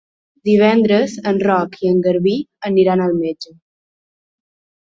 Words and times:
Divendres 0.47 1.17
en 1.33 1.41
Roc 1.43 1.77
i 1.85 1.91
en 1.91 2.01
Garbí 2.07 2.35
aniran 2.71 3.07
al 3.07 3.15
metge. 3.21 3.55